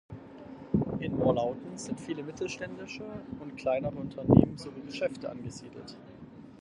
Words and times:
In 0.99 1.15
Morlautern 1.19 1.77
sind 1.77 1.99
viele 1.99 2.23
mittelständische 2.23 3.03
und 3.39 3.55
kleinere 3.55 3.95
Unternehmen 3.99 4.57
sowie 4.57 4.81
Geschäfte 4.81 5.29
angesiedelt. 5.29 5.95